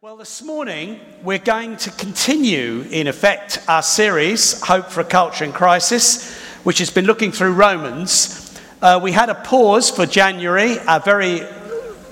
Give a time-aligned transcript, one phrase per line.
[0.00, 5.42] Well, this morning we're going to continue, in effect, our series, Hope for a Culture
[5.42, 8.56] in Crisis, which has been looking through Romans.
[8.80, 11.40] Uh, we had a pause for January, a very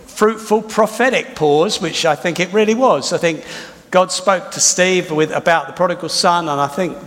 [0.06, 3.12] fruitful prophetic pause, which I think it really was.
[3.12, 3.44] I think
[3.92, 6.98] God spoke to Steve with, about the prodigal son, and I think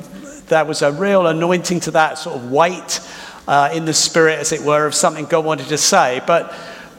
[0.45, 3.01] there was a real anointing to that sort of weight
[3.49, 6.21] uh, in the spirit, as it were, of something God wanted to say.
[6.25, 6.53] But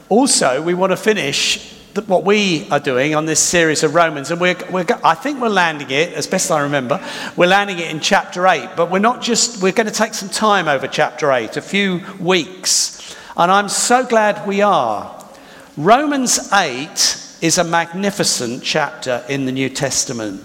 [0.07, 4.39] also, we want to finish what we are doing on this series of Romans, and
[4.39, 7.99] we're, we're, I think we're landing it, as best I remember, we're landing it in
[7.99, 11.57] chapter 8, but we're not just, we're going to take some time over chapter 8,
[11.57, 15.25] a few weeks, and I'm so glad we are.
[15.77, 20.41] Romans 8 is a magnificent chapter in the New Testament.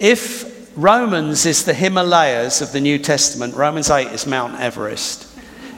[0.00, 5.28] If Romans is the Himalayas of the New Testament, Romans 8 is Mount Everest.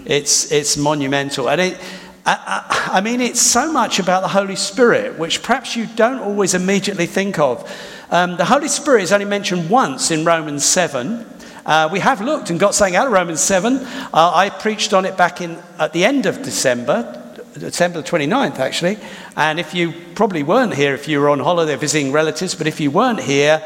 [0.07, 1.49] It's, it's monumental.
[1.49, 1.81] And it,
[2.27, 7.07] I, mean, it's so much about the Holy Spirit, which perhaps you don't always immediately
[7.07, 7.71] think of.
[8.11, 11.27] Um, the Holy Spirit is only mentioned once in Romans 7.
[11.67, 13.77] Uh, we have looked and got something out of Romans 7.
[13.77, 17.21] Uh, I preached on it back in, at the end of December,
[17.55, 18.99] December 29th, actually.
[19.37, 22.81] And if you probably weren't here, if you were on holiday visiting relatives, but if
[22.81, 23.63] you weren't here,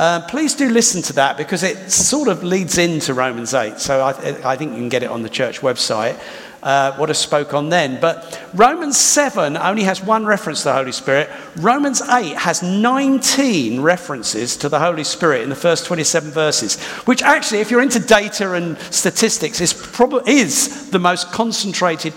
[0.00, 3.78] uh, please do listen to that because it sort of leads into Romans 8.
[3.78, 6.18] So I, I think you can get it on the church website
[6.62, 8.00] uh, what I spoke on then.
[8.00, 11.30] But Romans 7 only has one reference to the Holy Spirit.
[11.56, 17.22] Romans 8 has 19 references to the Holy Spirit in the first 27 verses, which
[17.22, 22.12] actually, if you're into data and statistics, is, probably, is the most concentrated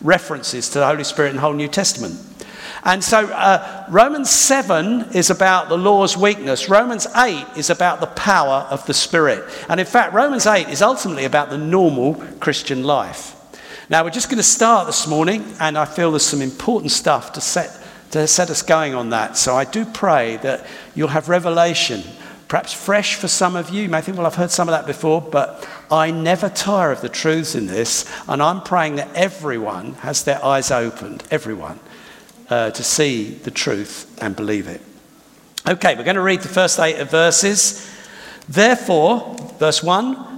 [0.00, 2.24] references to the Holy Spirit in the whole New Testament.
[2.84, 6.68] And so uh, Romans 7 is about the law's weakness.
[6.68, 9.44] Romans 8 is about the power of the Spirit.
[9.68, 13.37] And in fact, Romans 8 is ultimately about the normal Christian life.
[13.90, 17.32] Now, we're just going to start this morning, and I feel there's some important stuff
[17.32, 17.70] to set,
[18.10, 19.38] to set us going on that.
[19.38, 22.02] So I do pray that you'll have revelation,
[22.48, 23.84] perhaps fresh for some of you.
[23.84, 27.00] You may think, well, I've heard some of that before, but I never tire of
[27.00, 31.80] the truths in this, and I'm praying that everyone has their eyes opened, everyone,
[32.50, 34.82] uh, to see the truth and believe it.
[35.66, 37.90] Okay, we're going to read the first eight verses.
[38.50, 40.37] Therefore, verse 1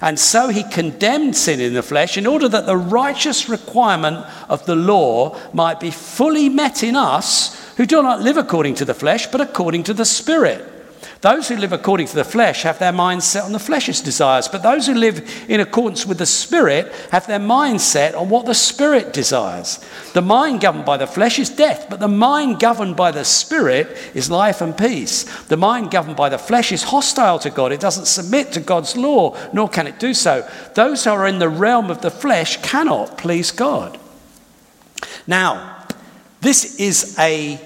[0.00, 4.64] And so he condemned sin in the flesh in order that the righteous requirement of
[4.66, 8.94] the law might be fully met in us who do not live according to the
[8.94, 10.71] flesh, but according to the Spirit.
[11.22, 14.48] Those who live according to the flesh have their minds set on the flesh's desires,
[14.48, 18.44] but those who live in accordance with the Spirit have their mind set on what
[18.44, 19.78] the Spirit desires.
[20.14, 23.96] The mind governed by the flesh is death, but the mind governed by the Spirit
[24.14, 25.22] is life and peace.
[25.44, 27.70] The mind governed by the flesh is hostile to God.
[27.70, 30.44] It doesn't submit to God's law, nor can it do so.
[30.74, 33.96] Those who are in the realm of the flesh cannot please God.
[35.28, 35.86] Now,
[36.40, 37.60] this is a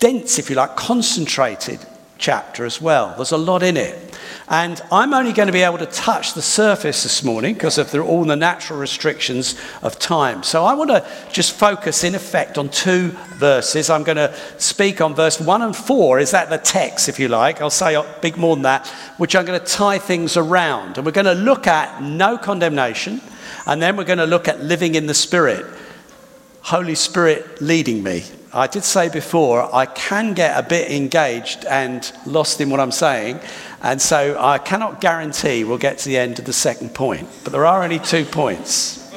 [0.00, 1.80] dense, if you like, concentrated
[2.18, 3.14] chapter as well.
[3.16, 4.18] There's a lot in it.
[4.50, 7.90] And I'm only going to be able to touch the surface this morning because of
[7.90, 10.42] the, all the natural restrictions of time.
[10.42, 13.90] So I want to just focus, in effect, on two verses.
[13.90, 16.18] I'm going to speak on verse 1 and 4.
[16.18, 17.60] Is that the text, if you like?
[17.60, 18.86] I'll say a big more than that,
[19.18, 20.96] which I'm going to tie things around.
[20.96, 23.20] And we're going to look at no condemnation,
[23.66, 25.66] and then we're going to look at living in the Spirit.
[26.62, 28.24] Holy Spirit leading me.
[28.52, 32.92] I did say before, I can get a bit engaged and lost in what I'm
[32.92, 33.40] saying,
[33.82, 37.28] and so I cannot guarantee we'll get to the end of the second point.
[37.44, 39.12] But there are only two points.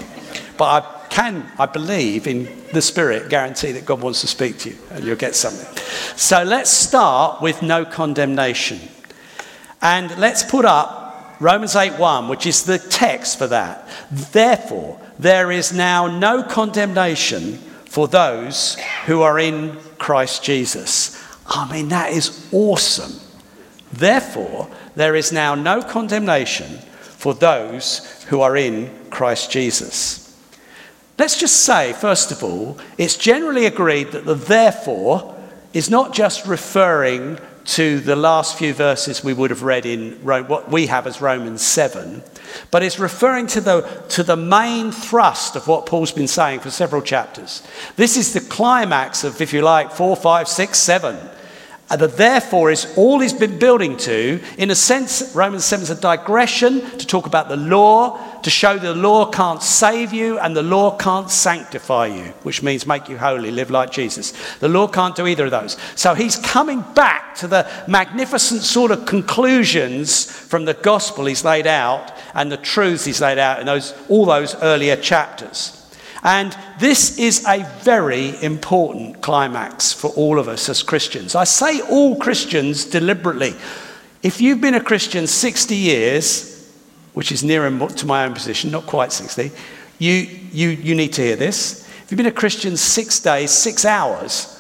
[0.58, 4.70] But I can, I believe, in the Spirit, guarantee that God wants to speak to
[4.70, 5.68] you and you'll get something.
[6.16, 8.80] So let's start with no condemnation.
[9.82, 13.88] And let's put up Romans 8:1, which is the text for that.
[14.12, 17.60] Therefore, there is now no condemnation
[17.92, 21.22] for those who are in Christ Jesus.
[21.46, 23.20] I mean, that is awesome.
[23.92, 30.34] Therefore, there is now no condemnation for those who are in Christ Jesus.
[31.20, 35.36] Let's just say, first of all, it's generally agreed that the therefore
[35.74, 40.72] is not just referring to the last few verses we would have read in what
[40.72, 42.24] we have as Romans 7,
[42.70, 46.72] but it's referring to the, to the main thrust of what Paul's been saying for
[46.72, 47.64] several chapters.
[47.96, 51.30] This is the climax of, if you like, 4, 5, 6, 7.
[51.92, 54.42] And the therefore is all he's been building to.
[54.58, 58.78] In a sense, Romans 7 is a digression to talk about the law, to show
[58.78, 63.18] the law can't save you and the law can't sanctify you, which means make you
[63.18, 64.32] holy, live like Jesus.
[64.60, 65.76] The law can't do either of those.
[65.98, 71.68] So he's coming back to the magnificent sort of conclusions from the gospel he's laid
[71.68, 75.81] out and the truths he's laid out in those, all those earlier chapters.
[76.24, 81.36] And this is a very important climax for all of us as Christians.
[81.36, 83.56] I say all Christians deliberately.
[84.22, 86.72] If you've been a Christian 60 years,
[87.14, 89.52] which is nearer to my own position, not quite 60,
[89.98, 90.14] you,
[90.52, 91.88] you, you need to hear this.
[92.04, 94.60] If you've been a Christian six days, six hours,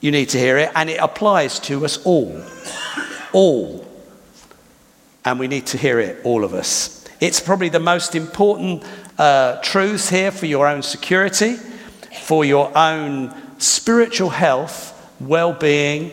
[0.00, 2.42] you need to hear it, and it applies to us all.
[3.32, 3.86] All.
[5.24, 7.06] And we need to hear it, all of us.
[7.20, 8.82] It's probably the most important
[9.22, 11.54] uh, truth here for your own security,
[12.24, 16.10] for your own spiritual health, well being,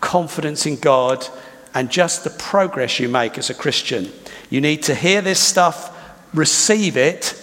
[0.00, 1.26] confidence in God,
[1.74, 4.12] and just the progress you make as a Christian.
[4.50, 5.92] You need to hear this stuff,
[6.32, 7.42] receive it,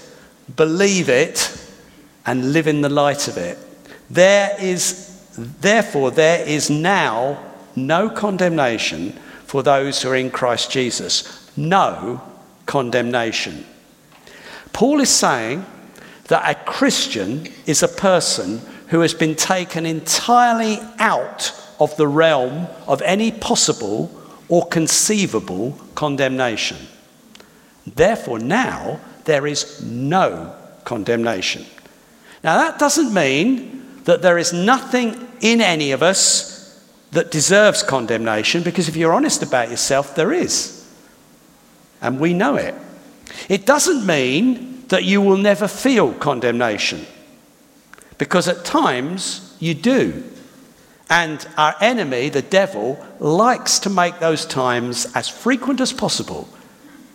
[0.55, 1.51] believe it,
[2.25, 3.57] and live in the light of it.
[4.09, 5.19] There is,
[5.59, 7.43] therefore, there is now
[7.75, 9.11] no condemnation
[9.43, 11.51] for those who are in Christ Jesus.
[11.57, 12.21] No
[12.65, 13.65] condemnation.
[14.75, 15.65] Paul is saying
[16.25, 22.67] that a Christian is a person who has been taken entirely out of the realm
[22.85, 24.11] of any possible
[24.49, 26.75] or conceivable condemnation.
[27.87, 31.65] Therefore, now there is no condemnation.
[32.43, 38.61] Now, that doesn't mean that there is nothing in any of us that deserves condemnation,
[38.61, 40.85] because if you're honest about yourself, there is.
[42.01, 42.75] And we know it.
[43.49, 47.05] It doesn't mean that you will never feel condemnation,
[48.17, 50.23] because at times you do.
[51.09, 56.49] And our enemy, the devil, likes to make those times as frequent as possible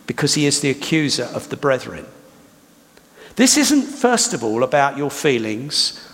[0.07, 2.05] because he is the accuser of the brethren.
[3.35, 6.05] This isn't, first of all, about your feelings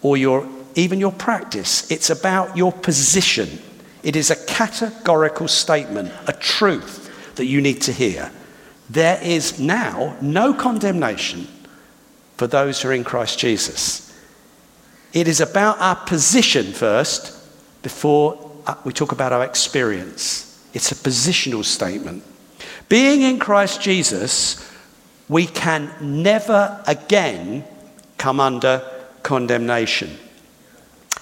[0.00, 3.58] or your, even your practice, it's about your position.
[4.02, 8.30] It is a categorical statement, a truth that you need to hear.
[8.90, 11.48] There is now no condemnation
[12.36, 14.12] for those who are in Christ Jesus.
[15.12, 17.32] It is about our position first
[17.82, 20.50] before uh, we talk about our experience.
[20.74, 22.24] It's a positional statement.
[22.88, 24.70] Being in Christ Jesus,
[25.28, 27.64] we can never again
[28.18, 28.82] come under
[29.22, 30.18] condemnation.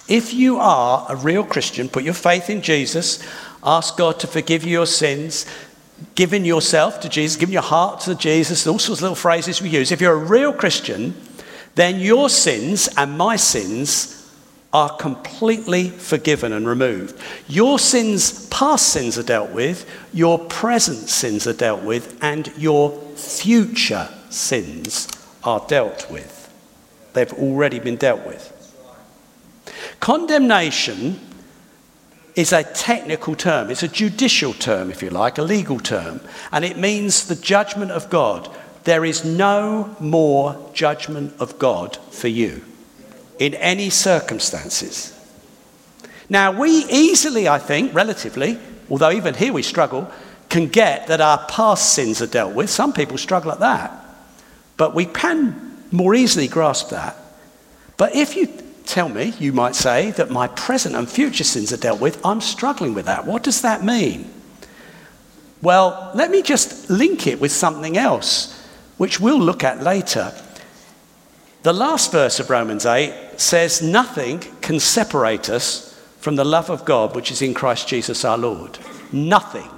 [0.07, 3.23] If you are a real Christian, put your faith in Jesus,
[3.63, 5.45] ask God to forgive you your sins,
[6.15, 9.69] giving yourself to Jesus, giving your heart to Jesus, all sorts of little phrases we
[9.69, 9.91] use.
[9.91, 11.13] If you're a real Christian,
[11.75, 14.19] then your sins and my sins
[14.71, 17.19] are completely forgiven and removed.
[17.47, 22.91] Your sins, past sins, are dealt with, your present sins are dealt with, and your
[23.15, 25.07] future sins
[25.43, 26.51] are dealt with.
[27.13, 28.49] They've already been dealt with.
[29.99, 31.19] Condemnation
[32.35, 36.19] is a technical term, it's a judicial term, if you like, a legal term,
[36.51, 38.49] and it means the judgment of God.
[38.85, 42.63] There is no more judgment of God for you
[43.39, 45.17] in any circumstances.
[46.29, 48.57] Now, we easily, I think, relatively,
[48.89, 50.09] although even here we struggle,
[50.49, 52.69] can get that our past sins are dealt with.
[52.69, 53.91] Some people struggle at that.
[54.77, 57.15] But we can more easily grasp that.
[57.97, 58.47] But if you
[58.85, 62.41] tell me, you might say, that my present and future sins are dealt with, I'm
[62.41, 63.25] struggling with that.
[63.25, 64.31] What does that mean?
[65.61, 70.33] Well, let me just link it with something else, which we'll look at later.
[71.63, 76.85] The last verse of Romans 8 says, Nothing can separate us from the love of
[76.85, 78.77] God which is in Christ Jesus our Lord.
[79.11, 79.69] Nothing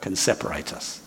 [0.00, 1.00] can separate us.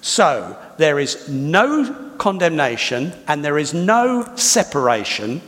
[0.00, 5.40] So there is no condemnation and there is no separation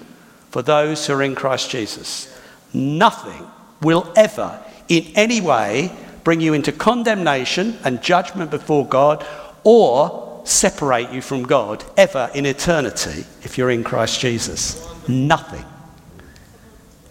[0.50, 2.34] for those who are in Christ Jesus.
[2.72, 3.46] Nothing
[3.82, 5.90] will ever, in any way,
[6.24, 9.26] bring you into condemnation and judgment before God
[9.64, 14.86] or separate you from God ever in eternity if you're in Christ Jesus.
[15.08, 15.64] Nothing.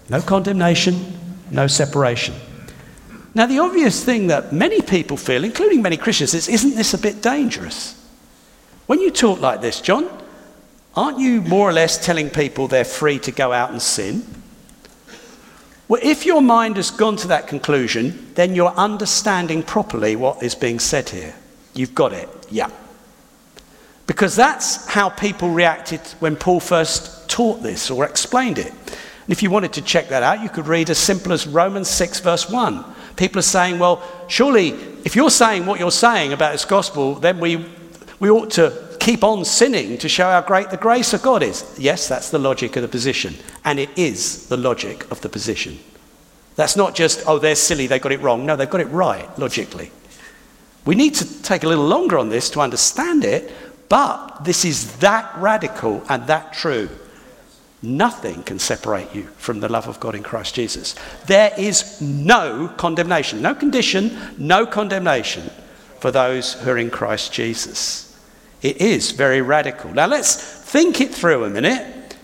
[0.09, 1.17] No condemnation,
[1.51, 2.33] no separation.
[3.35, 6.97] Now, the obvious thing that many people feel, including many Christians, is isn't this a
[6.97, 7.93] bit dangerous?
[8.87, 10.09] When you talk like this, John,
[10.97, 14.25] aren't you more or less telling people they're free to go out and sin?
[15.87, 20.55] Well, if your mind has gone to that conclusion, then you're understanding properly what is
[20.55, 21.33] being said here.
[21.73, 22.27] You've got it.
[22.49, 22.69] Yeah.
[24.05, 28.71] Because that's how people reacted when Paul first taught this or explained it.
[28.71, 31.89] And if you wanted to check that out, you could read as simple as Romans
[31.89, 32.83] 6, verse 1.
[33.15, 34.69] People are saying, well, surely
[35.05, 37.65] if you're saying what you're saying about this gospel, then we,
[38.19, 41.63] we ought to keep on sinning to show how great the grace of God is.
[41.79, 43.35] Yes, that's the logic of the position.
[43.63, 45.79] And it is the logic of the position.
[46.57, 48.45] That's not just, oh, they're silly, they got it wrong.
[48.45, 49.91] No, they've got it right, logically.
[50.83, 53.49] We need to take a little longer on this to understand it,
[53.87, 56.89] but this is that radical and that true.
[57.81, 60.95] Nothing can separate you from the love of God in Christ Jesus.
[61.27, 65.49] There is no condemnation, no condition, no condemnation
[66.01, 68.06] for those who are in Christ Jesus.
[68.61, 69.93] It is very radical.
[69.93, 72.15] Now let's think it through a minute.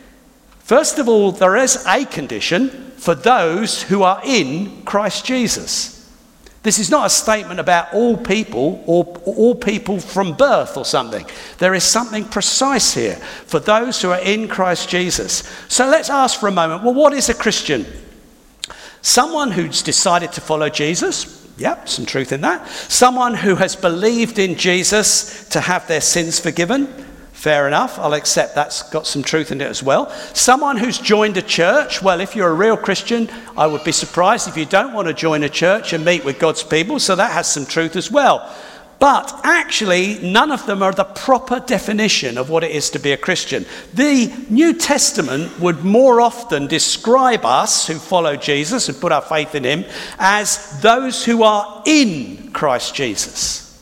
[0.59, 5.93] First of all, there is a condition for those who are in Christ Jesus.
[6.63, 11.25] This is not a statement about all people or all people from birth or something.
[11.57, 15.43] There is something precise here for those who are in Christ Jesus.
[15.67, 17.85] So let's ask for a moment well, what is a Christian?
[19.01, 21.42] Someone who's decided to follow Jesus.
[21.57, 22.67] Yep, some truth in that.
[22.67, 26.87] Someone who has believed in Jesus to have their sins forgiven.
[27.31, 27.99] Fair enough.
[27.99, 30.09] I'll accept that's got some truth in it as well.
[30.33, 32.01] Someone who's joined a church.
[32.01, 35.13] Well, if you're a real Christian, I would be surprised if you don't want to
[35.13, 36.99] join a church and meet with God's people.
[36.99, 38.49] So that has some truth as well.
[39.03, 43.11] But actually, none of them are the proper definition of what it is to be
[43.11, 43.65] a Christian.
[43.93, 49.55] The New Testament would more often describe us who follow Jesus and put our faith
[49.55, 49.83] in Him
[50.19, 53.72] as those who are in Christ Jesus.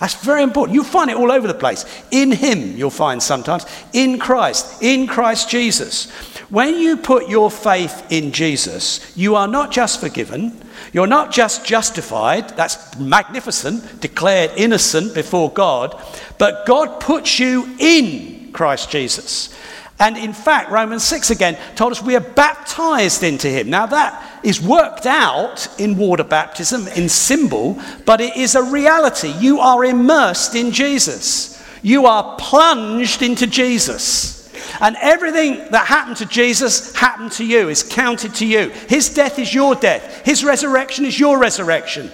[0.00, 0.74] That's very important.
[0.74, 1.84] You'll find it all over the place.
[2.10, 3.66] In Him, you'll find sometimes.
[3.92, 4.82] In Christ.
[4.82, 6.10] In Christ Jesus.
[6.48, 10.60] When you put your faith in Jesus, you are not just forgiven,
[10.92, 16.02] you're not just justified, that's magnificent, declared innocent before God,
[16.38, 19.54] but God puts you in Christ Jesus.
[20.00, 23.68] And in fact, Romans 6 again told us we are baptized into him.
[23.68, 29.30] Now, that is worked out in water baptism, in symbol, but it is a reality.
[29.38, 34.38] You are immersed in Jesus, you are plunged into Jesus.
[34.80, 38.70] And everything that happened to Jesus happened to you, is counted to you.
[38.88, 42.10] His death is your death, His resurrection is your resurrection.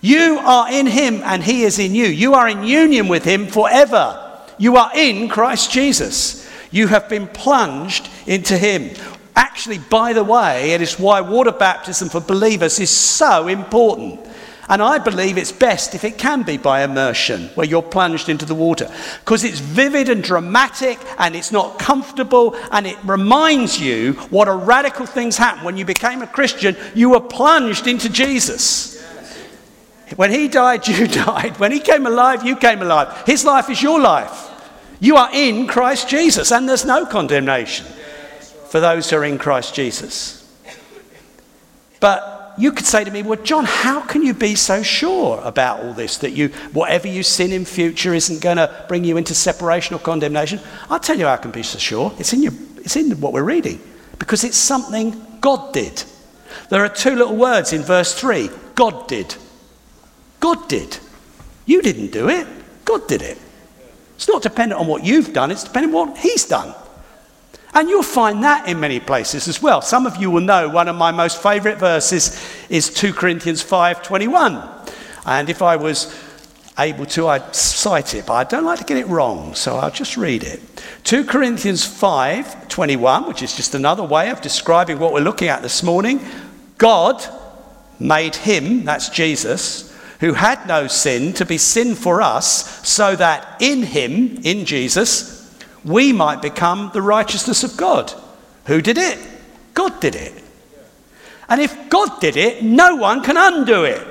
[0.00, 2.06] You are in Him and He is in you.
[2.06, 4.22] You are in union with Him forever.
[4.58, 6.45] You are in Christ Jesus.
[6.76, 8.90] You have been plunged into Him.
[9.34, 14.20] Actually, by the way, it is why water baptism for believers is so important.
[14.68, 18.44] And I believe it's best if it can be by immersion, where you're plunged into
[18.44, 24.12] the water, because it's vivid and dramatic and it's not comfortable and it reminds you
[24.28, 25.64] what a radical things happened.
[25.64, 29.02] When you became a Christian, you were plunged into Jesus.
[30.16, 31.58] When he died, you died.
[31.58, 33.24] When he came alive, you came alive.
[33.24, 34.52] His life is your life.
[35.00, 37.86] You are in Christ Jesus, and there's no condemnation
[38.68, 40.42] for those who are in Christ Jesus.
[42.00, 45.80] But you could say to me, Well, John, how can you be so sure about
[45.80, 49.34] all this that you, whatever you sin in future isn't going to bring you into
[49.34, 50.60] separation or condemnation?
[50.88, 52.14] I'll tell you how I can be so sure.
[52.18, 53.80] It's in, your, it's in what we're reading
[54.18, 56.02] because it's something God did.
[56.70, 59.34] There are two little words in verse 3 God did.
[60.40, 60.98] God did.
[61.66, 62.46] You didn't do it,
[62.84, 63.38] God did it.
[64.16, 66.74] It's not dependent on what you've done, it's dependent on what He's done.
[67.74, 69.82] And you'll find that in many places as well.
[69.82, 74.66] Some of you will know one of my most favorite verses is 2 Corinthians 5:21.
[75.26, 76.14] And if I was
[76.78, 79.90] able to, I'd cite it, but I don't like to get it wrong, so I'll
[79.90, 80.62] just read it.
[81.04, 85.82] 2 Corinthians 5:21, which is just another way of describing what we're looking at this
[85.82, 86.24] morning.
[86.78, 87.22] God
[87.98, 89.85] made him, that's Jesus,
[90.20, 95.54] who had no sin to be sin for us, so that in him, in Jesus,
[95.84, 98.12] we might become the righteousness of God.
[98.66, 99.18] Who did it?
[99.74, 100.32] God did it.
[101.48, 104.04] And if God did it, no one can undo it.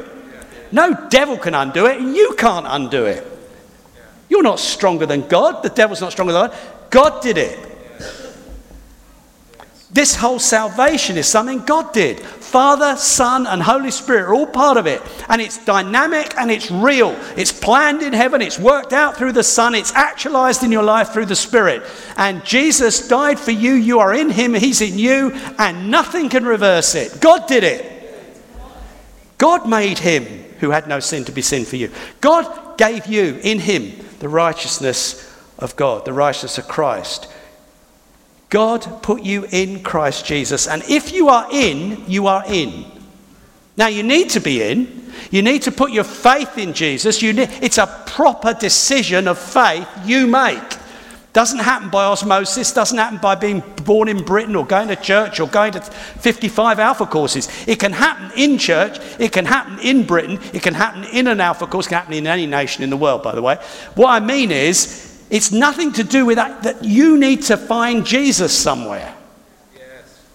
[0.71, 3.25] No devil can undo it, and you can't undo it.
[4.29, 5.63] You're not stronger than God.
[5.63, 6.57] The devil's not stronger than God.
[6.89, 7.59] God did it.
[9.95, 12.19] This whole salvation is something God did.
[12.19, 15.01] Father, Son, and Holy Spirit are all part of it.
[15.29, 17.17] And it's dynamic and it's real.
[17.37, 21.11] It's planned in heaven, it's worked out through the Son, it's actualized in your life
[21.11, 21.81] through the Spirit.
[22.17, 23.71] And Jesus died for you.
[23.71, 27.21] You are in Him, He's in you, and nothing can reverse it.
[27.21, 27.89] God did it.
[29.37, 30.25] God made Him
[30.59, 31.89] who had no sin to be sin for you.
[32.19, 37.31] God gave you in Him the righteousness of God, the righteousness of Christ.
[38.49, 40.67] God put you in Christ Jesus.
[40.67, 42.85] And if you are in, you are in.
[43.77, 45.11] Now, you need to be in.
[45.31, 47.21] You need to put your faith in Jesus.
[47.21, 50.77] Need, it's a proper decision of faith you make.
[51.35, 55.41] Doesn't happen by osmosis, doesn't happen by being born in Britain or going to church
[55.41, 57.49] or going to 55 alpha courses.
[57.67, 61.41] It can happen in church, it can happen in Britain, it can happen in an
[61.41, 63.57] alpha course, it can happen in any nation in the world, by the way.
[63.95, 68.05] What I mean is, it's nothing to do with that, that you need to find
[68.05, 69.15] Jesus somewhere.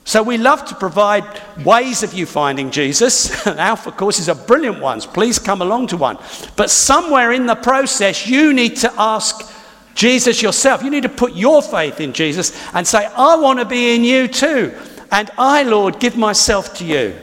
[0.04, 3.47] So we love to provide ways of you finding Jesus.
[3.47, 5.06] And Alpha courses are brilliant ones.
[5.06, 6.18] Please come along to one.
[6.56, 9.54] But somewhere in the process, you need to ask
[9.94, 10.82] Jesus yourself.
[10.82, 14.02] You need to put your faith in Jesus and say, I want to be in
[14.02, 14.75] you too.
[15.12, 17.16] And I, Lord, give myself to you.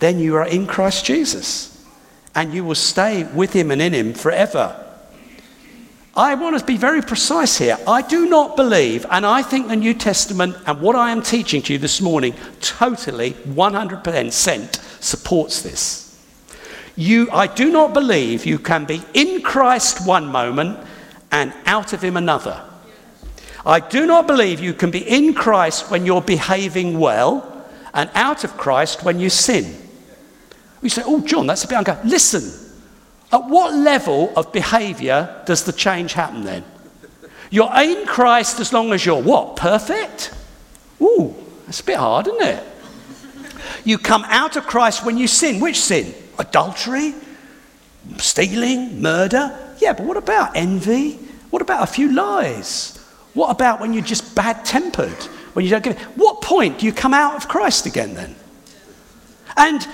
[0.00, 1.68] Then you are in Christ Jesus.
[2.34, 4.91] And you will stay with him and in him forever.
[6.14, 7.78] I want to be very precise here.
[7.86, 11.62] I do not believe, and I think the New Testament and what I am teaching
[11.62, 16.02] to you this morning totally 100% supports this.
[16.96, 20.78] You, I do not believe you can be in Christ one moment
[21.30, 22.62] and out of Him another.
[23.64, 28.44] I do not believe you can be in Christ when you're behaving well and out
[28.44, 29.74] of Christ when you sin.
[30.82, 32.00] You say, Oh, John, that's a bit unfair.
[32.04, 32.61] Listen,
[33.32, 36.64] at what level of behavior does the change happen then?
[37.50, 39.56] You're in Christ as long as you're what?
[39.56, 40.32] Perfect?
[41.00, 41.34] Ooh,
[41.66, 42.64] that's a bit hard, isn't it?
[43.84, 45.60] You come out of Christ when you sin.
[45.60, 46.14] Which sin?
[46.38, 47.14] Adultery?
[48.18, 49.00] Stealing?
[49.00, 49.58] Murder?
[49.78, 51.12] Yeah, but what about envy?
[51.50, 52.98] What about a few lies?
[53.34, 55.10] What about when you're just bad tempered?
[55.54, 58.34] When you don't give What point do you come out of Christ again then?
[59.56, 59.86] And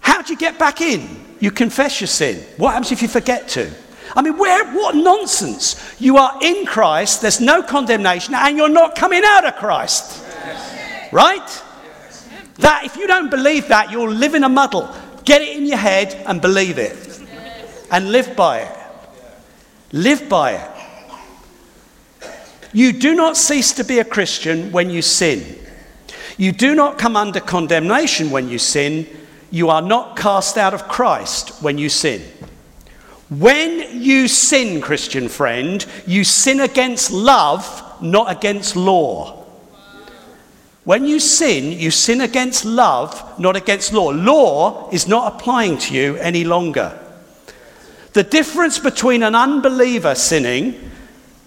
[0.00, 1.25] how do you get back in?
[1.40, 2.44] You confess your sin.
[2.56, 3.70] What happens if you forget to?
[4.14, 5.94] I mean, where, what nonsense.
[5.98, 10.22] You are in Christ, there's no condemnation, and you're not coming out of Christ.
[10.26, 11.12] Yes.
[11.12, 11.36] Right?
[11.38, 12.28] Yes.
[12.58, 14.94] That, if you don't believe that, you'll live in a muddle.
[15.24, 16.96] Get it in your head and believe it.
[16.96, 17.86] Yes.
[17.90, 18.76] And live by it.
[19.92, 20.70] Live by it.
[22.72, 25.58] You do not cease to be a Christian when you sin.
[26.36, 29.06] You do not come under condemnation when you sin
[29.50, 32.22] you are not cast out of Christ when you sin.
[33.28, 39.44] When you sin, Christian friend, you sin against love, not against law.
[40.84, 44.10] When you sin, you sin against love, not against law.
[44.10, 46.96] Law is not applying to you any longer.
[48.12, 50.90] The difference between an unbeliever sinning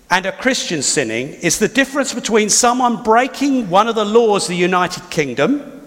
[0.09, 4.49] and a Christian sinning is the difference between someone breaking one of the laws of
[4.49, 5.78] the United Kingdom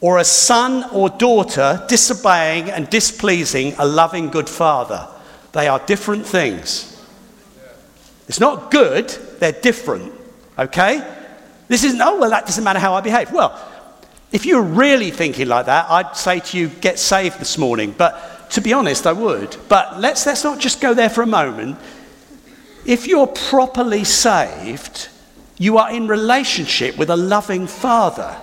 [0.00, 5.06] or a son or daughter disobeying and displeasing a loving good father.
[5.52, 6.86] They are different things.
[8.28, 9.08] It's not good,
[9.40, 10.12] they're different.
[10.58, 11.06] Okay?
[11.68, 13.32] This isn't, oh, well, that doesn't matter how I behave.
[13.32, 13.58] Well,
[14.32, 17.94] if you're really thinking like that, I'd say to you, get saved this morning.
[17.96, 19.56] But to be honest, I would.
[19.68, 21.78] But let's, let's not just go there for a moment.
[22.86, 25.08] If you're properly saved,
[25.58, 28.36] you are in relationship with a loving father.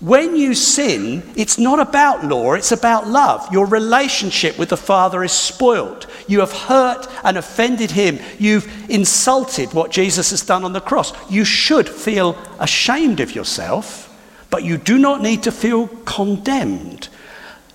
[0.00, 3.46] When you sin, it's not about law, it's about love.
[3.52, 6.06] Your relationship with the Father is spoiled.
[6.26, 8.18] You have hurt and offended Him.
[8.38, 11.12] You've insulted what Jesus has done on the cross.
[11.30, 14.06] You should feel ashamed of yourself,
[14.48, 17.08] but you do not need to feel condemned.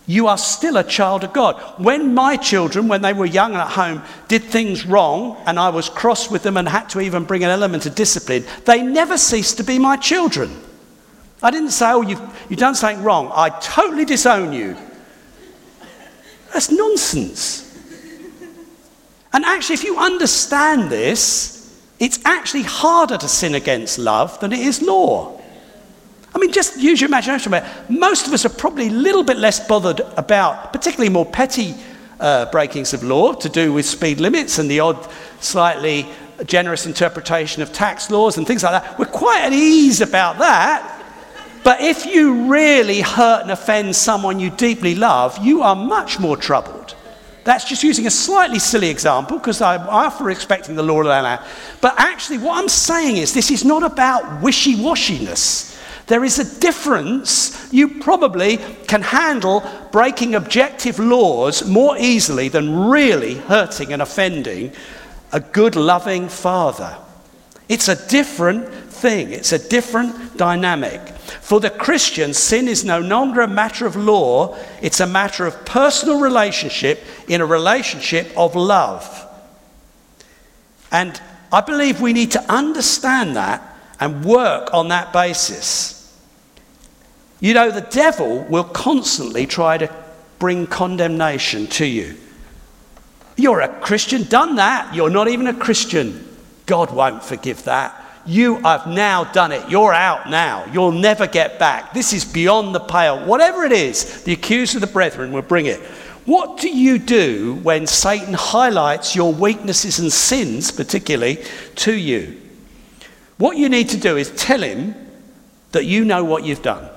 [0.08, 1.62] You are still a child of God.
[1.78, 5.70] When my children, when they were young and at home, did things wrong and I
[5.70, 9.18] was cross with them and had to even bring an element of discipline, they never
[9.18, 10.65] ceased to be my children.
[11.46, 13.32] I didn't say, oh, you've, you've done something wrong.
[13.32, 14.76] I totally disown you.
[16.52, 17.62] That's nonsense.
[19.32, 24.60] And actually, if you understand this, it's actually harder to sin against love than it
[24.60, 25.40] is law.
[26.34, 27.54] I mean, just use your imagination.
[27.90, 31.76] Most of us are probably a little bit less bothered about, particularly more petty
[32.20, 35.08] uh, breakings of law to do with speed limits and the odd,
[35.42, 36.08] slightly
[36.46, 38.98] generous interpretation of tax laws and things like that.
[38.98, 41.04] We're quite at ease about that.
[41.66, 46.38] But if you really hurt and offend someone you deeply love, you are much more
[46.38, 46.94] troubled.
[47.44, 51.42] That's just using a slightly silly example because I'm often expecting the law of land.
[51.82, 55.76] But actually, what I'm saying is this is not about wishy washiness.
[56.06, 57.74] There is a difference.
[57.74, 64.72] You probably can handle breaking objective laws more easily than really hurting and offending
[65.32, 66.96] a good, loving father.
[67.68, 71.02] It's a different thing, it's a different dynamic.
[71.42, 75.66] For the Christian, sin is no longer a matter of law, it's a matter of
[75.66, 79.22] personal relationship in a relationship of love.
[80.92, 81.20] And
[81.52, 85.96] I believe we need to understand that and work on that basis.
[87.40, 89.94] You know, the devil will constantly try to
[90.40, 92.18] bring condemnation to you.
[93.38, 96.25] You're a Christian, done that, you're not even a Christian.
[96.66, 98.02] God won't forgive that.
[98.26, 99.70] You have now done it.
[99.70, 100.66] You're out now.
[100.74, 101.94] You'll never get back.
[101.94, 103.24] This is beyond the pale.
[103.24, 105.80] Whatever it is, the accuser of the brethren will bring it.
[106.26, 111.44] What do you do when Satan highlights your weaknesses and sins, particularly,
[111.76, 112.42] to you?
[113.38, 114.96] What you need to do is tell him
[115.72, 116.90] that you know what you've done.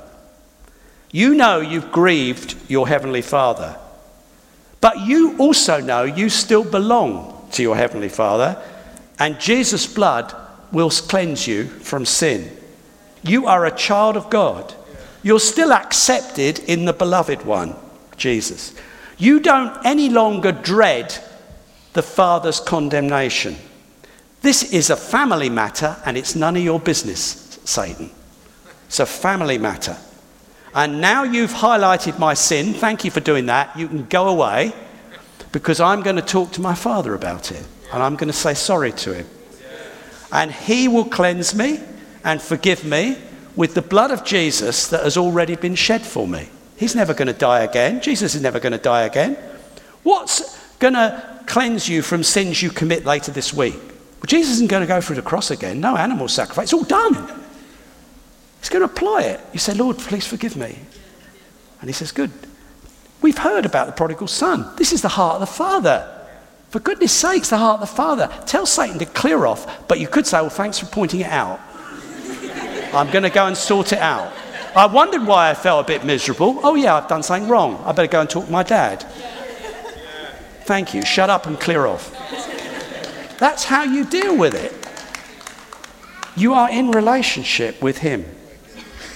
[1.11, 3.77] You know you've grieved your Heavenly Father.
[4.81, 8.63] But you also know you still belong to your Heavenly Father,
[9.19, 10.35] and Jesus' blood
[10.73, 12.57] will cleanse you from sin.
[13.23, 14.75] You are a child of God.
[15.23, 17.75] You're still accepted in the beloved one,
[18.17, 18.75] Jesus.
[19.19, 21.17] You don't any longer dread
[21.95, 23.57] the Father's condemnation.
[24.43, 28.11] This is a family matter and it's none of your business, Satan.
[28.87, 29.97] It's a family matter.
[30.75, 32.73] And now you've highlighted my sin.
[32.73, 33.77] Thank you for doing that.
[33.77, 34.73] You can go away
[35.51, 38.55] because I'm going to talk to my Father about it and I'm going to say
[38.55, 39.27] sorry to him.
[40.31, 41.81] And he will cleanse me
[42.25, 43.17] and forgive me
[43.57, 46.49] with the blood of Jesus that has already been shed for me.
[46.77, 48.01] He's never going to die again.
[48.01, 49.37] Jesus is never going to die again.
[50.03, 53.75] What's going to cleanse you from sins you commit later this week?
[53.75, 55.81] Well, Jesus isn't going to go through the cross again.
[55.81, 56.65] No animal sacrifice.
[56.65, 57.15] It's all done.
[58.61, 59.41] He's going to apply it.
[59.53, 60.79] You say, Lord, please forgive me.
[61.81, 62.31] And he says, Good.
[63.21, 64.71] We've heard about the prodigal son.
[64.77, 66.18] This is the heart of the Father.
[66.71, 68.31] For goodness sakes, the heart of the Father.
[68.47, 71.61] Tell Satan to clear off, but you could say, Well, thanks for pointing it out.
[72.93, 74.33] I'm going to go and sort it out.
[74.75, 76.61] I wondered why I felt a bit miserable.
[76.63, 77.83] Oh, yeah, I've done something wrong.
[77.85, 79.03] I better go and talk to my dad.
[80.65, 81.03] Thank you.
[81.03, 82.15] Shut up and clear off.
[83.39, 84.75] That's how you deal with it.
[86.37, 88.25] You are in relationship with Him.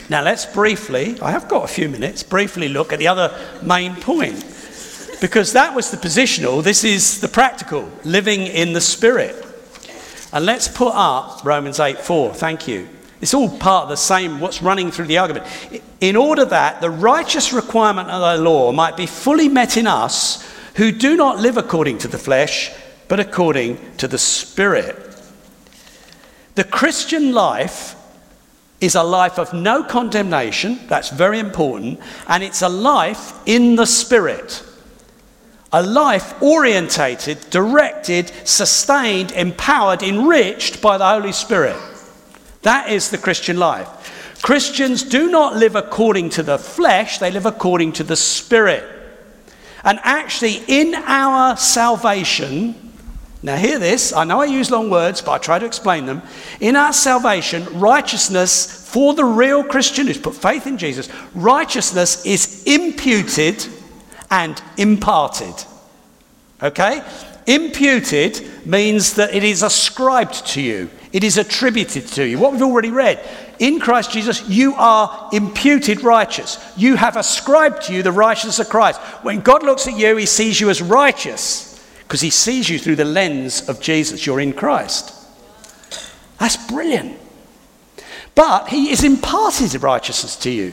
[0.08, 3.94] Now, let's briefly, I have got a few minutes, briefly look at the other main
[3.96, 4.44] point.
[5.22, 9.36] Because that was the positional, this is the practical, living in the Spirit.
[10.32, 12.34] And let's put up Romans 8 4.
[12.34, 12.88] Thank you.
[13.20, 15.46] It's all part of the same, what's running through the argument.
[16.00, 20.44] In order that the righteous requirement of the law might be fully met in us
[20.74, 22.72] who do not live according to the flesh,
[23.06, 24.96] but according to the Spirit.
[26.56, 27.94] The Christian life
[28.80, 33.86] is a life of no condemnation, that's very important, and it's a life in the
[33.86, 34.64] Spirit.
[35.72, 41.76] A life orientated, directed, sustained, empowered, enriched by the Holy Spirit.
[42.62, 44.38] That is the Christian life.
[44.42, 48.84] Christians do not live according to the flesh, they live according to the Spirit.
[49.84, 52.92] And actually, in our salvation,
[53.42, 56.22] now hear this, I know I use long words, but I try to explain them.
[56.60, 62.62] In our salvation, righteousness for the real Christian who's put faith in Jesus, righteousness is
[62.66, 63.66] imputed
[64.32, 65.54] and imparted.
[66.62, 67.02] Okay?
[67.46, 70.90] Imputed means that it is ascribed to you.
[71.12, 72.38] It is attributed to you.
[72.38, 73.20] What we've already read.
[73.58, 76.58] In Christ Jesus, you are imputed righteous.
[76.76, 78.98] You have ascribed to you the righteousness of Christ.
[79.22, 81.68] When God looks at you, he sees you as righteous
[82.04, 84.24] because he sees you through the lens of Jesus.
[84.24, 85.14] You're in Christ.
[86.38, 87.18] That's brilliant.
[88.34, 90.72] But he is imparted righteousness to you.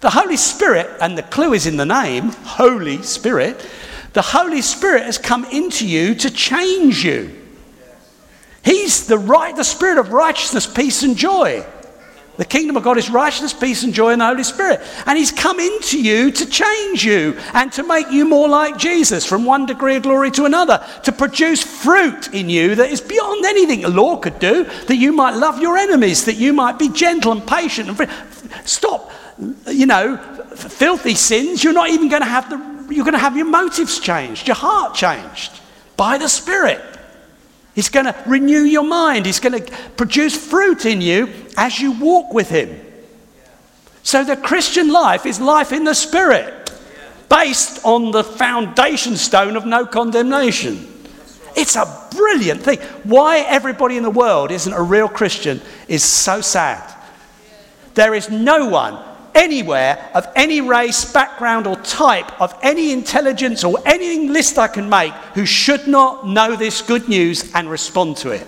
[0.00, 3.68] The Holy Spirit, and the clue is in the name, Holy Spirit,
[4.12, 7.36] the Holy Spirit has come into you to change you.
[8.64, 11.64] He's the right, the spirit of righteousness, peace, and joy.
[12.36, 14.80] The kingdom of God is righteousness, peace, and joy in the Holy Spirit.
[15.04, 19.26] And He's come into you to change you and to make you more like Jesus
[19.26, 23.44] from one degree of glory to another, to produce fruit in you that is beyond
[23.44, 26.88] anything the law could do, that you might love your enemies, that you might be
[26.88, 27.88] gentle and patient.
[27.88, 28.06] And free.
[28.64, 29.10] stop,
[29.66, 30.16] you know,
[30.54, 31.62] filthy sins.
[31.64, 34.56] You're not even going to have the, you're going to have your motives changed, your
[34.56, 35.52] heart changed
[35.96, 36.82] by the Spirit.
[37.74, 39.26] He's going to renew your mind.
[39.26, 42.78] He's going to produce fruit in you as you walk with Him.
[44.02, 46.72] So the Christian life is life in the Spirit,
[47.28, 50.86] based on the foundation stone of no condemnation.
[51.56, 52.78] It's a brilliant thing.
[53.04, 56.82] Why everybody in the world isn't a real Christian is so sad.
[57.94, 58.98] There is no one
[59.34, 64.88] anywhere of any race, background, or type, of any intelligence or any list I can
[64.88, 68.46] make who should not know this good news and respond to it.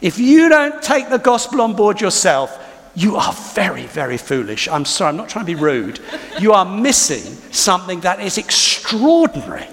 [0.00, 2.60] If you don't take the gospel on board yourself,
[2.94, 4.68] you are very, very foolish.
[4.68, 6.00] I'm sorry, I'm not trying to be rude.
[6.38, 9.66] You are missing something that is extraordinary.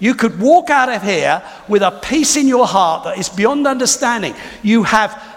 [0.00, 3.66] You could walk out of here with a peace in your heart that is beyond
[3.66, 4.34] understanding.
[4.62, 5.33] You have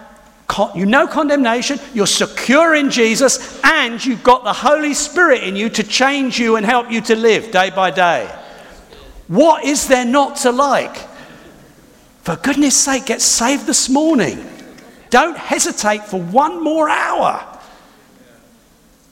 [0.76, 5.70] you know condemnation, you're secure in Jesus, and you've got the Holy Spirit in you
[5.70, 8.30] to change you and help you to live day by day.
[9.28, 10.96] What is there not to like?
[12.24, 14.46] For goodness sake, get saved this morning.
[15.10, 17.46] Don't hesitate for one more hour.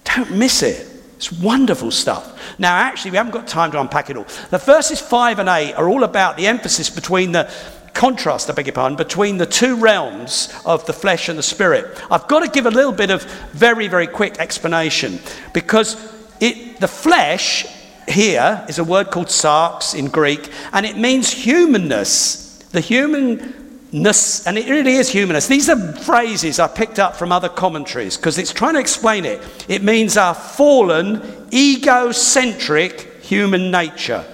[0.04, 0.88] Don't miss it.
[1.16, 2.60] It's wonderful stuff.
[2.60, 4.26] Now, actually, we haven't got time to unpack it all.
[4.50, 7.52] The verses 5 and 8 are all about the emphasis between the
[7.96, 12.00] contrast, I beg your pardon, between the two realms of the flesh and the spirit.
[12.12, 15.20] I've got to give a little bit of very, very quick explanation
[15.54, 17.66] because it, the flesh
[18.08, 22.60] here is a word called sarx in Greek, and it means humanness.
[22.72, 25.48] The humanness, and it really is humanness.
[25.48, 29.42] These are phrases I picked up from other commentaries because it's trying to explain it.
[29.68, 34.26] It means our fallen, egocentric human nature,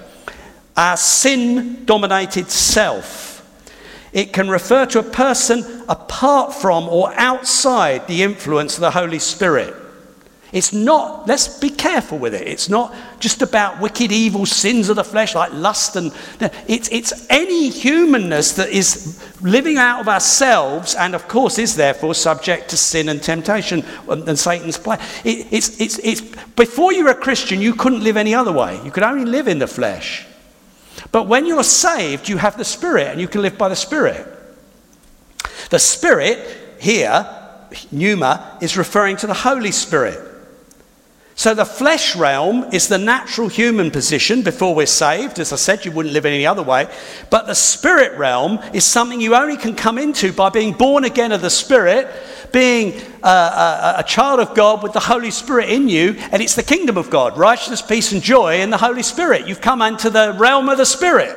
[0.76, 3.31] our sin dominated self.
[4.12, 9.18] It can refer to a person apart from or outside the influence of the Holy
[9.18, 9.74] Spirit.
[10.52, 12.46] It's not, let's be careful with it.
[12.46, 16.12] It's not just about wicked, evil sins of the flesh like lust and.
[16.68, 22.14] It's, it's any humanness that is living out of ourselves and, of course, is therefore
[22.14, 24.98] subject to sin and temptation and, and Satan's play.
[25.24, 28.78] It, it's, it's, it's, before you were a Christian, you couldn't live any other way.
[28.84, 30.26] You could only live in the flesh.
[31.10, 34.26] But when you're saved, you have the Spirit and you can live by the Spirit.
[35.70, 37.26] The Spirit here,
[37.90, 40.32] pneuma, is referring to the Holy Spirit.
[41.34, 45.38] So the flesh realm is the natural human position before we're saved.
[45.38, 46.88] As I said, you wouldn't live any other way.
[47.30, 51.32] But the spirit realm is something you only can come into by being born again
[51.32, 52.06] of the Spirit,
[52.52, 56.16] being a, a, a child of God with the Holy Spirit in you.
[56.30, 59.48] And it's the kingdom of God righteousness, peace, and joy in the Holy Spirit.
[59.48, 61.36] You've come into the realm of the Spirit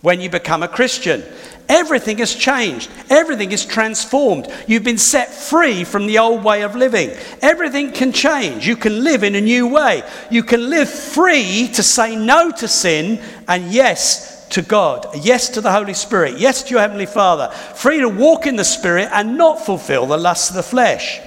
[0.00, 1.22] when you become a Christian.
[1.68, 2.90] Everything has changed.
[3.10, 4.48] Everything is transformed.
[4.66, 7.10] You've been set free from the old way of living.
[7.42, 8.66] Everything can change.
[8.66, 10.02] You can live in a new way.
[10.30, 15.60] You can live free to say no to sin and yes to God, yes to
[15.60, 17.50] the Holy Spirit, yes to your Heavenly Father.
[17.74, 21.20] Free to walk in the Spirit and not fulfill the lusts of the flesh.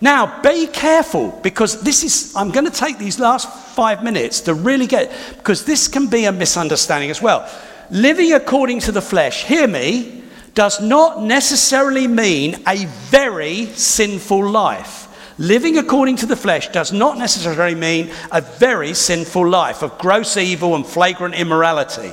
[0.00, 4.54] Now, be careful because this is, I'm going to take these last five minutes to
[4.54, 7.50] really get, because this can be a misunderstanding as well
[7.90, 10.22] living according to the flesh, hear me,
[10.54, 15.06] does not necessarily mean a very sinful life.
[15.38, 20.36] Living according to the flesh does not necessarily mean a very sinful life of gross
[20.36, 22.12] evil and flagrant immorality.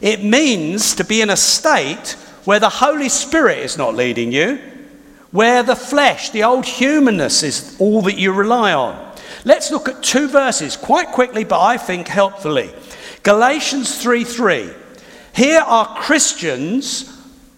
[0.00, 4.58] It means to be in a state where the Holy Spirit is not leading you,
[5.30, 9.14] where the flesh, the old humanness, is all that you rely on.
[9.44, 12.70] Let's look at two verses quite quickly, but I think helpfully.
[13.22, 14.70] Galatians 3 3.
[15.34, 17.04] Here are Christians,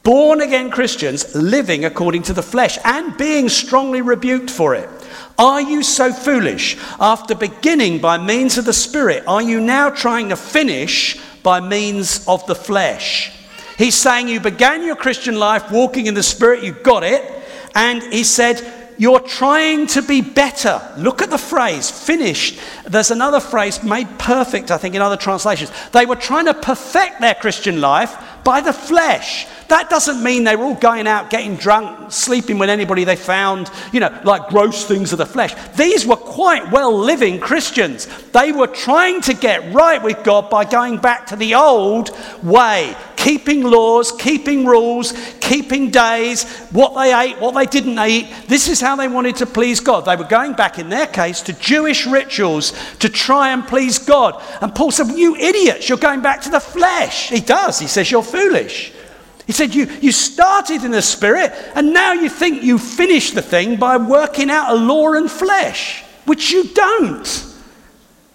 [0.02, 4.88] born again Christians, living according to the flesh and being strongly rebuked for it.
[5.38, 6.76] Are you so foolish?
[7.00, 12.26] After beginning by means of the Spirit, are you now trying to finish by means
[12.26, 13.32] of the flesh?
[13.78, 17.24] He's saying you began your Christian life walking in the Spirit, you got it,
[17.74, 20.78] and he said, you're trying to be better.
[20.98, 22.60] Look at the phrase, finished.
[22.86, 25.72] There's another phrase, made perfect, I think, in other translations.
[25.92, 29.46] They were trying to perfect their Christian life by the flesh.
[29.68, 33.70] That doesn't mean they were all going out, getting drunk, sleeping with anybody they found,
[33.90, 35.54] you know, like gross things of the flesh.
[35.76, 38.06] These were quite well living Christians.
[38.32, 42.10] They were trying to get right with God by going back to the old
[42.42, 48.26] way, keeping laws, keeping rules, keeping days, what they ate, what they didn't eat.
[48.48, 50.06] This is how they wanted to please God.
[50.06, 54.42] They were going back, in their case, to Jewish rituals to try and please God.
[54.62, 57.28] And Paul said, You idiots, you're going back to the flesh.
[57.28, 57.78] He does.
[57.78, 58.92] He says, You're foolish.
[59.46, 63.42] He said, you, you started in the spirit, and now you think you finished the
[63.42, 67.49] thing by working out a law and flesh, which you don't.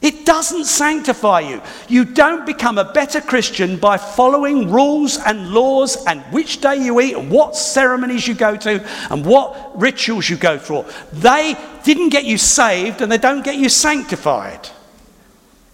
[0.05, 1.63] It doesn't sanctify you.
[1.87, 7.01] You don't become a better Christian by following rules and laws and which day you
[7.01, 10.85] eat and what ceremonies you go to and what rituals you go through.
[11.11, 14.69] They didn't get you saved and they don't get you sanctified.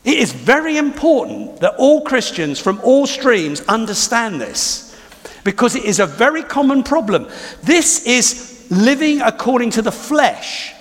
[0.06, 4.98] It is very important that all Christians from all streams understand this
[5.44, 7.28] because it is a very common problem.
[7.64, 10.74] This is living according to the flesh.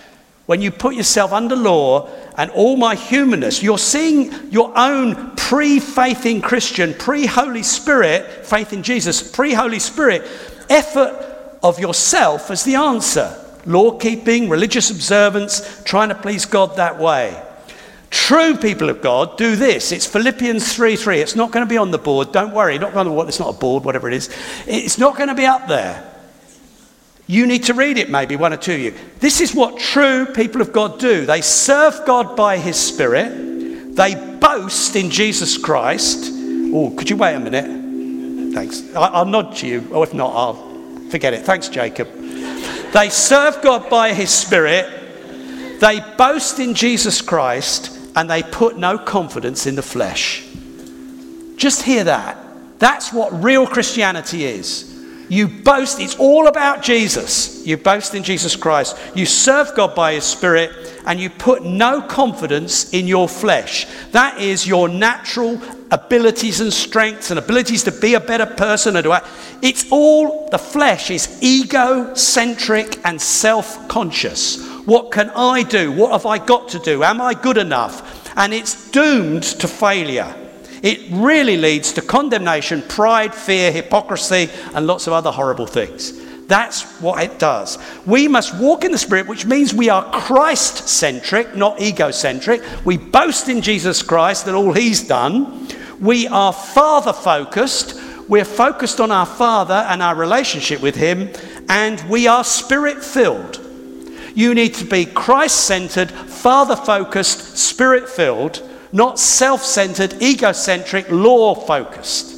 [0.51, 5.79] When you put yourself under law and all my humanness, you're seeing your own pre
[5.79, 10.27] faith in Christian, pre Holy Spirit, faith in Jesus, pre Holy Spirit,
[10.69, 11.15] effort
[11.63, 13.33] of yourself as the answer.
[13.65, 17.41] Law keeping, religious observance, trying to please God that way.
[18.11, 19.93] True people of God do this.
[19.93, 21.21] It's Philippians 3 3.
[21.21, 22.33] It's not going to be on the board.
[22.33, 22.77] Don't worry.
[22.77, 24.29] Not going to, it's not a board, whatever it is.
[24.67, 26.10] It's not going to be up there.
[27.31, 28.95] You need to read it, maybe, one or two of you.
[29.21, 34.17] This is what true people of God do they serve God by His Spirit, they
[34.41, 36.29] boast in Jesus Christ.
[36.75, 38.53] Oh, could you wait a minute?
[38.53, 38.83] Thanks.
[38.97, 41.45] I'll nod to you, or if not, I'll forget it.
[41.45, 42.09] Thanks, Jacob.
[42.93, 48.99] They serve God by His Spirit They boast in Jesus Christ and they put no
[48.99, 50.45] confidence in the flesh.
[51.55, 52.39] Just hear that.
[52.81, 54.90] That's what real Christianity is.
[55.31, 57.65] You boast, it's all about Jesus.
[57.65, 58.99] You boast in Jesus Christ.
[59.15, 60.73] You serve God by His Spirit,
[61.07, 63.87] and you put no confidence in your flesh.
[64.11, 65.63] That is your natural
[65.93, 69.07] abilities and strengths and abilities to be a better person and.
[69.63, 74.67] It's all, the flesh is egocentric and self conscious.
[74.85, 75.93] What can I do?
[75.93, 77.05] What have I got to do?
[77.05, 78.37] Am I good enough?
[78.37, 80.35] And it's doomed to failure.
[80.83, 86.19] It really leads to condemnation, pride, fear, hypocrisy, and lots of other horrible things.
[86.47, 87.79] That's what it does.
[88.07, 92.63] We must walk in the Spirit, which means we are Christ centric, not egocentric.
[92.85, 95.69] We boast in Jesus Christ and all He's done.
[96.01, 98.01] We are Father focused.
[98.29, 101.31] We're focused on our Father and our relationship with Him.
[101.69, 103.61] And we are Spirit filled.
[104.35, 111.55] You need to be Christ centered, Father focused, Spirit filled not self centered, egocentric, law
[111.55, 112.37] focused.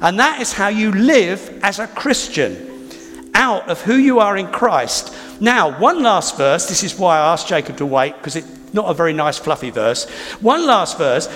[0.00, 2.90] And that is how you live as a Christian,
[3.34, 5.14] out of who you are in Christ.
[5.40, 6.66] Now, one last verse.
[6.66, 9.70] This is why I asked Jacob to wait, because it's not a very nice, fluffy
[9.70, 10.08] verse.
[10.40, 11.28] One last verse.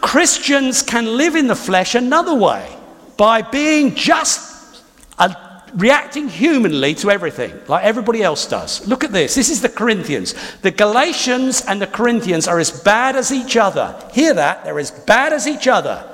[0.00, 2.68] Christians can live in the flesh another way
[3.16, 4.82] by being just
[5.18, 8.86] a reacting humanly to everything, like everybody else does.
[8.86, 9.34] Look at this.
[9.34, 10.34] This is the Corinthians.
[10.62, 13.94] The Galatians and the Corinthians are as bad as each other.
[14.12, 14.64] Hear that?
[14.64, 16.08] They're as bad as each other.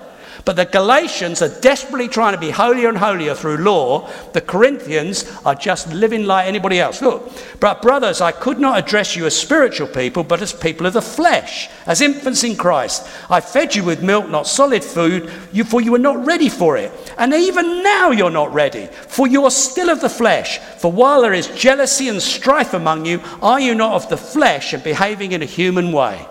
[0.44, 4.08] But the Galatians are desperately trying to be holier and holier through law.
[4.32, 7.00] The Corinthians are just living like anybody else.
[7.00, 10.94] Look, but brothers, I could not address you as spiritual people, but as people of
[10.94, 13.06] the flesh, as infants in Christ.
[13.30, 15.30] I fed you with milk, not solid food,
[15.66, 16.92] for you were not ready for it.
[17.18, 20.58] And even now you're not ready, for you are still of the flesh.
[20.58, 24.72] For while there is jealousy and strife among you, are you not of the flesh
[24.72, 26.26] and behaving in a human way?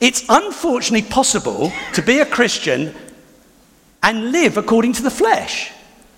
[0.00, 2.94] It's unfortunately possible to be a Christian
[4.02, 5.72] and live according to the flesh.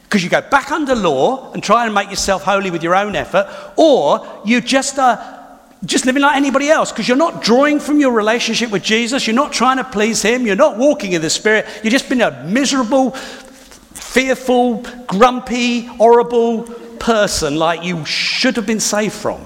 [0.05, 3.15] Because you go back under law and try and make yourself holy with your own
[3.15, 5.39] effort, or you just are uh,
[5.85, 9.37] just living like anybody else because you're not drawing from your relationship with Jesus, you're
[9.37, 12.43] not trying to please Him, you're not walking in the Spirit, you've just been a
[12.45, 16.63] miserable, fearful, grumpy, horrible
[16.99, 19.41] person like you should have been saved from.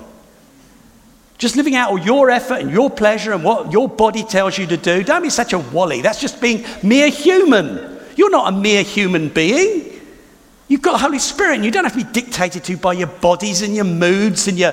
[1.42, 4.64] Just living out all your effort and your pleasure and what your body tells you
[4.68, 5.02] to do.
[5.02, 6.00] Don't be such a wally.
[6.00, 7.98] That's just being mere human.
[8.14, 10.00] You're not a mere human being.
[10.68, 13.08] You've got the Holy Spirit and you don't have to be dictated to by your
[13.08, 14.72] bodies and your moods and your.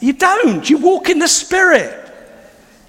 [0.00, 0.70] You don't.
[0.70, 2.10] You walk in the Spirit.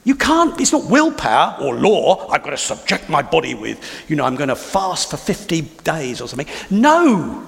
[0.06, 2.30] You can't, it's not willpower or law.
[2.30, 5.60] I've got to subject my body with, you know, I'm going to fast for 50
[5.84, 6.48] days or something.
[6.70, 7.46] No.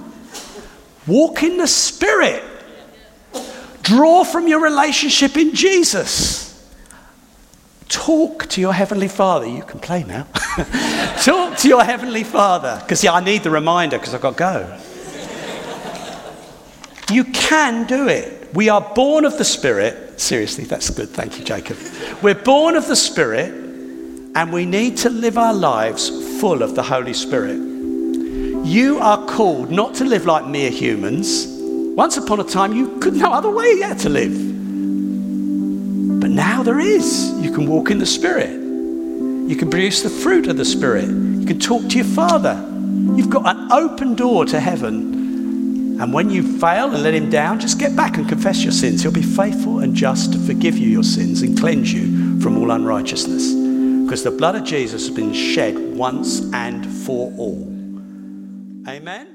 [1.07, 2.43] Walk in the Spirit.
[3.85, 6.51] Draw from your relationship in Jesus.
[7.87, 9.45] Talk to your Heavenly Father.
[9.45, 10.23] You can play now.
[11.21, 12.79] Talk to your Heavenly Father.
[12.81, 14.79] Because, yeah, I need the reminder because I've got to go.
[17.13, 18.55] You can do it.
[18.55, 20.19] We are born of the Spirit.
[20.19, 21.09] Seriously, that's good.
[21.09, 21.77] Thank you, Jacob.
[22.23, 26.09] We're born of the Spirit, and we need to live our lives
[26.41, 27.57] full of the Holy Spirit.
[28.65, 31.54] You are called not to live like mere humans
[31.95, 34.33] once upon a time, you could no other way yet to live.
[36.19, 37.31] But now there is.
[37.39, 38.49] You can walk in the Spirit.
[38.49, 41.05] You can produce the fruit of the Spirit.
[41.05, 42.55] You can talk to your Father.
[43.15, 46.01] You've got an open door to heaven.
[46.01, 49.01] And when you fail and let Him down, just get back and confess your sins.
[49.01, 52.71] He'll be faithful and just to forgive you your sins and cleanse you from all
[52.71, 53.53] unrighteousness.
[54.03, 57.63] Because the blood of Jesus has been shed once and for all.
[58.87, 59.34] Amen.